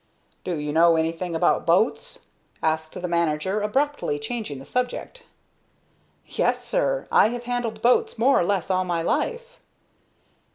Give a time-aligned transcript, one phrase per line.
[0.43, 2.25] "Do you know anything about boats?"
[2.63, 5.21] asked the manager, abruptly changing the subject.
[6.25, 9.59] "Yes, sir; I have handled boats more or less all my life."